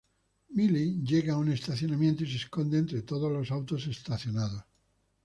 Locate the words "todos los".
3.03-3.51